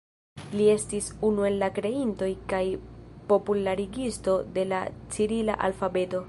[0.59, 2.63] Li estis unu el la kreintoj kaj
[3.33, 4.81] popularigisto de la
[5.17, 6.19] cirila alfabeto.